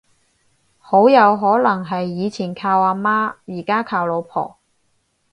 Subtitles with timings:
[0.79, 4.57] 好有可能係以前靠阿媽而家靠老婆